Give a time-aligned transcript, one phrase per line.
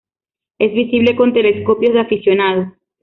[0.57, 2.73] Es visible con telescopios de aficionado.